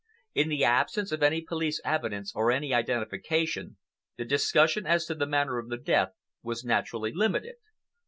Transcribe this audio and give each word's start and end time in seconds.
In 0.33 0.49
the 0.49 0.63
absence 0.63 1.11
of 1.11 1.21
any 1.21 1.41
police 1.41 1.79
evidence 1.85 2.33
or 2.33 2.51
any 2.51 2.73
identification, 2.73 3.77
the 4.17 4.25
discussion 4.25 4.87
as 4.87 5.05
to 5.05 5.13
the 5.13 5.27
manner 5.27 5.59
of 5.59 5.69
the 5.69 5.77
death 5.77 6.09
was 6.41 6.63
naturally 6.65 7.11
limited. 7.13 7.57